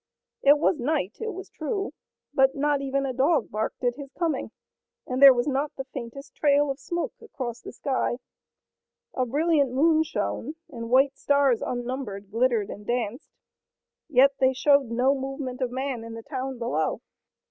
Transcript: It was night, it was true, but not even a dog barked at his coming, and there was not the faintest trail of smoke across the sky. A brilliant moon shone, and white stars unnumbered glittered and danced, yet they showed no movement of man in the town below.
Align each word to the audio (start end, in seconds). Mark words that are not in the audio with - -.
It 0.41 0.57
was 0.57 0.79
night, 0.79 1.17
it 1.21 1.31
was 1.31 1.51
true, 1.51 1.93
but 2.33 2.55
not 2.55 2.81
even 2.81 3.05
a 3.05 3.13
dog 3.13 3.51
barked 3.51 3.83
at 3.83 3.97
his 3.97 4.11
coming, 4.13 4.49
and 5.05 5.21
there 5.21 5.31
was 5.31 5.45
not 5.47 5.75
the 5.75 5.83
faintest 5.83 6.33
trail 6.33 6.71
of 6.71 6.79
smoke 6.79 7.13
across 7.21 7.61
the 7.61 7.71
sky. 7.71 8.17
A 9.13 9.27
brilliant 9.27 9.71
moon 9.73 10.01
shone, 10.01 10.55
and 10.71 10.89
white 10.89 11.15
stars 11.19 11.61
unnumbered 11.61 12.31
glittered 12.31 12.71
and 12.71 12.83
danced, 12.87 13.29
yet 14.09 14.31
they 14.39 14.53
showed 14.53 14.89
no 14.89 15.13
movement 15.13 15.61
of 15.61 15.69
man 15.69 16.03
in 16.03 16.15
the 16.15 16.23
town 16.23 16.57
below. 16.57 17.01